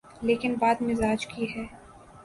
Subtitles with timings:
[0.21, 1.65] لیکن بات مزاج کی ہے۔